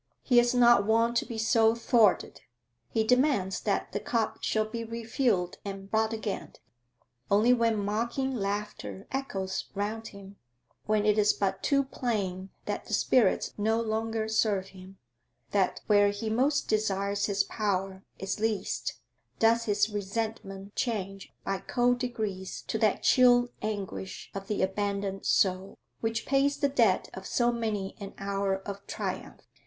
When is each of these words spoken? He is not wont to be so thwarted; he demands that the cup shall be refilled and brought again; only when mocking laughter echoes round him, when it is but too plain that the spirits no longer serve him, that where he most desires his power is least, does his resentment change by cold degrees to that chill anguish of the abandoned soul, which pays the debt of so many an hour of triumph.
He 0.23 0.39
is 0.39 0.55
not 0.55 0.83
wont 0.87 1.15
to 1.17 1.27
be 1.27 1.37
so 1.37 1.75
thwarted; 1.75 2.41
he 2.89 3.03
demands 3.03 3.59
that 3.61 3.91
the 3.91 3.99
cup 3.99 4.39
shall 4.41 4.65
be 4.65 4.83
refilled 4.83 5.59
and 5.63 5.91
brought 5.91 6.11
again; 6.11 6.53
only 7.29 7.53
when 7.53 7.77
mocking 7.85 8.33
laughter 8.33 9.05
echoes 9.11 9.65
round 9.75 10.07
him, 10.07 10.37
when 10.87 11.05
it 11.05 11.19
is 11.19 11.33
but 11.33 11.61
too 11.61 11.83
plain 11.83 12.49
that 12.65 12.85
the 12.85 12.95
spirits 12.95 13.53
no 13.59 13.79
longer 13.79 14.27
serve 14.27 14.69
him, 14.69 14.97
that 15.51 15.81
where 15.85 16.09
he 16.09 16.31
most 16.31 16.67
desires 16.67 17.27
his 17.27 17.43
power 17.43 18.03
is 18.17 18.39
least, 18.39 18.95
does 19.37 19.65
his 19.65 19.87
resentment 19.87 20.75
change 20.75 21.31
by 21.45 21.59
cold 21.59 21.99
degrees 21.99 22.63
to 22.63 22.79
that 22.79 23.03
chill 23.03 23.49
anguish 23.61 24.31
of 24.33 24.47
the 24.47 24.63
abandoned 24.63 25.27
soul, 25.27 25.77
which 25.99 26.25
pays 26.25 26.57
the 26.57 26.69
debt 26.69 27.07
of 27.13 27.27
so 27.27 27.51
many 27.51 27.95
an 27.99 28.15
hour 28.17 28.63
of 28.67 28.83
triumph. 28.87 29.41